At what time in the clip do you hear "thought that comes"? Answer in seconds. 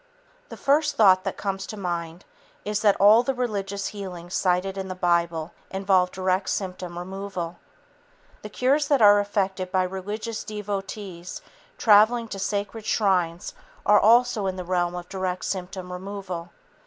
0.95-1.67